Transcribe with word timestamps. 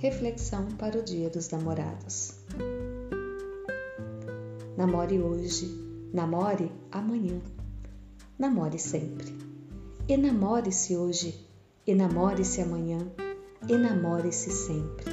reflexão 0.00 0.64
para 0.78 0.98
o 0.98 1.02
Dia 1.02 1.28
dos 1.28 1.50
Namorados. 1.50 2.32
Namore 4.74 5.20
hoje, 5.20 5.66
namore 6.10 6.72
amanhã, 6.90 7.38
namore 8.38 8.78
sempre. 8.78 9.36
Enamore-se 10.08 10.96
hoje, 10.96 11.46
enamore-se 11.86 12.62
amanhã, 12.62 12.98
enamore-se 13.68 14.50
sempre. 14.50 15.04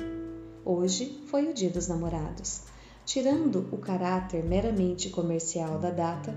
Hoje 0.63 1.21
foi 1.27 1.49
o 1.49 1.53
Dia 1.53 1.69
dos 1.69 1.89
Namorados. 1.89 2.61
Tirando 3.03 3.67
o 3.73 3.77
caráter 3.79 4.41
meramente 4.45 5.09
comercial 5.09 5.79
da 5.79 5.91
data, 5.91 6.33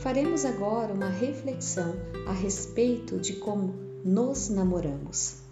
faremos 0.00 0.44
agora 0.44 0.92
uma 0.92 1.08
reflexão 1.08 1.94
a 2.26 2.32
respeito 2.32 3.20
de 3.20 3.34
como 3.34 3.76
nos 4.04 4.48
namoramos. 4.48 5.45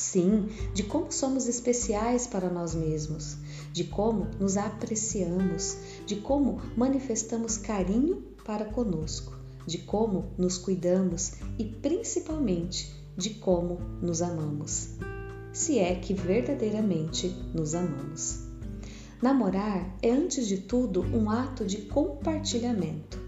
Sim, 0.00 0.48
de 0.72 0.82
como 0.82 1.12
somos 1.12 1.46
especiais 1.46 2.26
para 2.26 2.48
nós 2.48 2.74
mesmos, 2.74 3.36
de 3.70 3.84
como 3.84 4.28
nos 4.40 4.56
apreciamos, 4.56 5.76
de 6.06 6.16
como 6.16 6.58
manifestamos 6.74 7.58
carinho 7.58 8.16
para 8.42 8.64
conosco, 8.64 9.36
de 9.66 9.76
como 9.76 10.32
nos 10.38 10.56
cuidamos 10.56 11.34
e 11.58 11.66
principalmente 11.66 12.90
de 13.14 13.28
como 13.34 13.78
nos 14.00 14.22
amamos. 14.22 14.88
Se 15.52 15.78
é 15.78 15.94
que 15.94 16.14
verdadeiramente 16.14 17.28
nos 17.52 17.74
amamos. 17.74 18.38
Namorar 19.20 19.98
é, 20.00 20.10
antes 20.10 20.48
de 20.48 20.56
tudo, 20.56 21.02
um 21.14 21.28
ato 21.28 21.62
de 21.66 21.76
compartilhamento. 21.82 23.18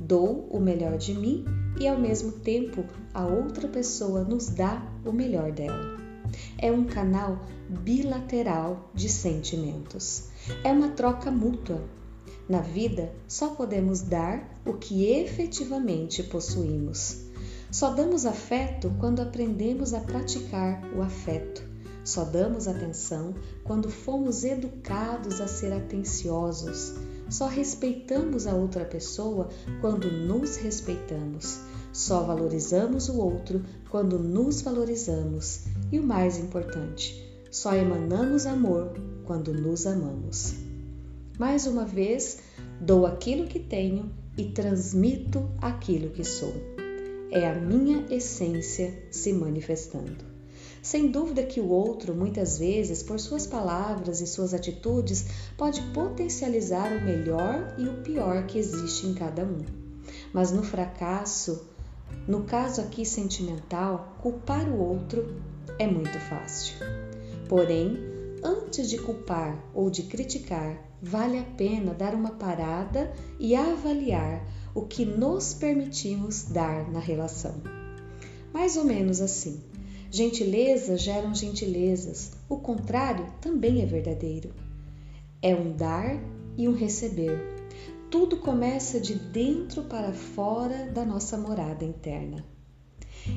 Dou 0.00 0.48
o 0.50 0.58
melhor 0.58 0.98
de 0.98 1.14
mim 1.14 1.44
e, 1.78 1.86
ao 1.86 1.96
mesmo 1.96 2.32
tempo, 2.32 2.84
a 3.14 3.24
outra 3.24 3.68
pessoa 3.68 4.24
nos 4.24 4.48
dá 4.48 4.92
o 5.04 5.12
melhor 5.12 5.52
dela. 5.52 6.05
É 6.58 6.70
um 6.70 6.84
canal 6.84 7.38
bilateral 7.68 8.90
de 8.94 9.08
sentimentos. 9.08 10.28
É 10.62 10.72
uma 10.72 10.88
troca 10.88 11.30
mútua. 11.30 11.82
Na 12.48 12.60
vida, 12.60 13.12
só 13.26 13.48
podemos 13.48 14.00
dar 14.02 14.60
o 14.64 14.74
que 14.74 15.04
efetivamente 15.06 16.22
possuímos. 16.22 17.26
Só 17.70 17.90
damos 17.90 18.24
afeto 18.24 18.94
quando 19.00 19.20
aprendemos 19.20 19.92
a 19.92 20.00
praticar 20.00 20.80
o 20.94 21.02
afeto. 21.02 21.62
Só 22.04 22.22
damos 22.22 22.68
atenção 22.68 23.34
quando 23.64 23.90
fomos 23.90 24.44
educados 24.44 25.40
a 25.40 25.48
ser 25.48 25.72
atenciosos. 25.72 26.94
Só 27.28 27.48
respeitamos 27.48 28.46
a 28.46 28.54
outra 28.54 28.84
pessoa 28.84 29.48
quando 29.80 30.08
nos 30.10 30.56
respeitamos. 30.56 31.58
Só 31.96 32.22
valorizamos 32.24 33.08
o 33.08 33.16
outro 33.16 33.64
quando 33.88 34.18
nos 34.18 34.60
valorizamos. 34.60 35.62
E 35.90 35.98
o 35.98 36.02
mais 36.02 36.36
importante, 36.36 37.26
só 37.50 37.74
emanamos 37.74 38.44
amor 38.44 38.92
quando 39.24 39.54
nos 39.54 39.86
amamos. 39.86 40.56
Mais 41.38 41.66
uma 41.66 41.86
vez, 41.86 42.40
dou 42.78 43.06
aquilo 43.06 43.46
que 43.46 43.58
tenho 43.58 44.10
e 44.36 44.44
transmito 44.44 45.48
aquilo 45.58 46.10
que 46.10 46.22
sou. 46.22 46.52
É 47.30 47.48
a 47.48 47.54
minha 47.54 48.04
essência 48.10 48.92
se 49.10 49.32
manifestando. 49.32 50.22
Sem 50.82 51.10
dúvida 51.10 51.44
que 51.44 51.62
o 51.62 51.70
outro, 51.70 52.14
muitas 52.14 52.58
vezes, 52.58 53.02
por 53.02 53.18
suas 53.18 53.46
palavras 53.46 54.20
e 54.20 54.26
suas 54.26 54.52
atitudes, 54.52 55.24
pode 55.56 55.80
potencializar 55.94 56.92
o 56.92 57.02
melhor 57.02 57.74
e 57.78 57.88
o 57.88 58.02
pior 58.02 58.46
que 58.46 58.58
existe 58.58 59.06
em 59.06 59.14
cada 59.14 59.44
um. 59.44 59.64
Mas 60.30 60.52
no 60.52 60.62
fracasso, 60.62 61.74
no 62.26 62.42
caso 62.44 62.80
aqui 62.80 63.04
sentimental, 63.04 64.16
culpar 64.20 64.68
o 64.68 64.78
outro 64.78 65.40
é 65.78 65.86
muito 65.86 66.18
fácil. 66.18 66.76
Porém, 67.48 67.96
antes 68.42 68.90
de 68.90 68.98
culpar 68.98 69.56
ou 69.74 69.90
de 69.90 70.02
criticar, 70.04 70.82
vale 71.00 71.38
a 71.38 71.44
pena 71.44 71.94
dar 71.94 72.14
uma 72.14 72.30
parada 72.30 73.12
e 73.38 73.54
avaliar 73.54 74.44
o 74.74 74.82
que 74.82 75.04
nos 75.04 75.54
permitimos 75.54 76.44
dar 76.44 76.90
na 76.90 76.98
relação. 76.98 77.54
Mais 78.52 78.76
ou 78.76 78.84
menos 78.84 79.20
assim. 79.20 79.60
Gentilezas 80.10 81.02
geram 81.02 81.34
gentilezas, 81.34 82.32
o 82.48 82.56
contrário 82.56 83.26
também 83.40 83.82
é 83.82 83.86
verdadeiro. 83.86 84.50
É 85.42 85.54
um 85.54 85.72
dar 85.72 86.18
e 86.56 86.68
um 86.68 86.74
receber. 86.74 87.55
Tudo 88.10 88.36
começa 88.36 89.00
de 89.00 89.14
dentro 89.14 89.84
para 89.84 90.12
fora 90.12 90.86
da 90.86 91.04
nossa 91.04 91.36
morada 91.36 91.84
interna. 91.84 92.44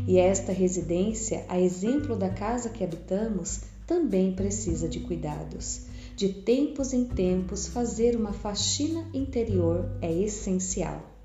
E 0.08 0.18
esta 0.18 0.52
residência, 0.52 1.46
a 1.50 1.60
exemplo 1.60 2.16
da 2.16 2.30
casa 2.30 2.70
que 2.70 2.84
habitamos, 2.84 3.62
também 3.88 4.36
precisa 4.36 4.88
de 4.88 5.00
cuidados. 5.00 5.88
De 6.16 6.30
tempos 6.30 6.94
em 6.94 7.06
tempos, 7.06 7.68
fazer 7.68 8.16
uma 8.16 8.34
faxina 8.34 9.08
interior 9.14 9.90
é 10.02 10.12
essencial 10.12 11.19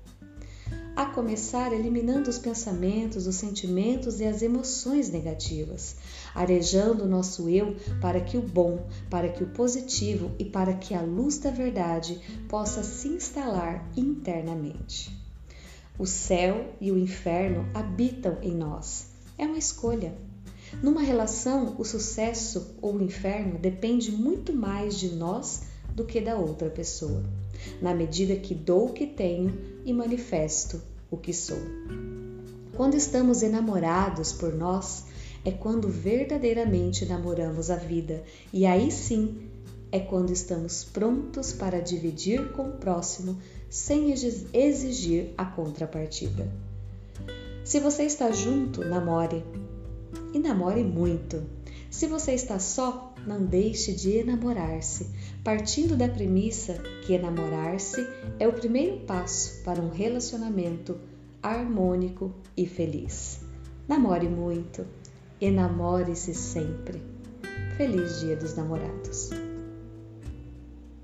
a 0.95 1.05
começar 1.05 1.73
eliminando 1.73 2.29
os 2.29 2.39
pensamentos, 2.39 3.27
os 3.27 3.35
sentimentos 3.35 4.21
e 4.21 4.25
as 4.25 4.41
emoções 4.41 5.09
negativas, 5.09 5.97
arejando 6.33 7.03
o 7.03 7.07
nosso 7.07 7.49
eu 7.49 7.75
para 7.99 8.21
que 8.21 8.37
o 8.37 8.41
bom, 8.41 8.87
para 9.09 9.27
que 9.27 9.43
o 9.43 9.49
positivo 9.49 10.31
e 10.39 10.45
para 10.45 10.73
que 10.73 10.93
a 10.93 11.01
luz 11.01 11.37
da 11.37 11.51
verdade 11.51 12.19
possa 12.47 12.81
se 12.81 13.09
instalar 13.09 13.85
internamente. 13.97 15.11
O 15.99 16.05
céu 16.05 16.73
e 16.79 16.91
o 16.91 16.97
inferno 16.97 17.69
habitam 17.73 18.37
em 18.41 18.53
nós. 18.53 19.07
É 19.37 19.45
uma 19.45 19.57
escolha. 19.57 20.15
Numa 20.81 21.01
relação, 21.01 21.75
o 21.77 21.85
sucesso 21.85 22.75
ou 22.81 22.95
o 22.95 23.03
inferno 23.03 23.57
depende 23.57 24.11
muito 24.11 24.53
mais 24.53 24.97
de 24.97 25.09
nós 25.09 25.63
do 25.95 26.03
que 26.05 26.21
da 26.21 26.35
outra 26.35 26.69
pessoa 26.69 27.23
na 27.81 27.93
medida 27.93 28.35
que 28.35 28.53
dou 28.53 28.87
o 28.89 28.93
que 28.93 29.07
tenho 29.07 29.57
e 29.83 29.93
manifesto 29.93 30.81
o 31.09 31.17
que 31.17 31.33
sou. 31.33 31.57
Quando 32.75 32.95
estamos 32.95 33.41
enamorados 33.41 34.33
por 34.33 34.53
nós, 34.53 35.05
é 35.43 35.51
quando 35.51 35.87
verdadeiramente 35.87 37.05
namoramos 37.05 37.69
a 37.69 37.75
vida, 37.75 38.23
e 38.51 38.65
aí 38.65 38.91
sim 38.91 39.49
é 39.91 39.99
quando 39.99 40.31
estamos 40.31 40.83
prontos 40.83 41.53
para 41.53 41.79
dividir 41.79 42.51
com 42.51 42.69
o 42.69 42.73
próximo 42.73 43.39
sem 43.69 44.13
exigir 44.53 45.33
a 45.37 45.45
contrapartida. 45.45 46.51
Se 47.63 47.79
você 47.79 48.03
está 48.03 48.31
junto, 48.31 48.83
namore. 48.83 49.43
E 50.33 50.39
namore 50.39 50.83
muito. 50.83 51.43
Se 51.89 52.07
você 52.07 52.33
está 52.33 52.59
só, 52.59 53.14
não 53.25 53.45
deixe 53.45 53.93
de 53.93 54.17
enamorar-se, 54.17 55.09
partindo 55.43 55.95
da 55.95 56.07
premissa 56.07 56.81
que 57.05 57.13
enamorar-se 57.13 58.05
é 58.39 58.47
o 58.47 58.53
primeiro 58.53 58.99
passo 59.05 59.63
para 59.63 59.81
um 59.81 59.89
relacionamento 59.89 60.97
harmônico 61.41 62.33
e 62.55 62.65
feliz. 62.65 63.41
Namore 63.87 64.27
muito, 64.27 64.85
enamore-se 65.39 66.33
sempre. 66.33 67.01
Feliz 67.77 68.19
Dia 68.19 68.35
dos 68.35 68.55
Namorados. 68.55 69.29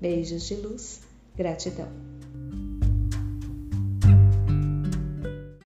Beijos 0.00 0.48
de 0.48 0.56
luz, 0.56 1.00
gratidão. 1.36 2.11